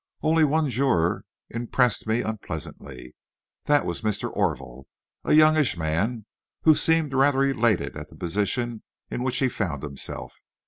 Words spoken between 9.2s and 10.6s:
which he found himself.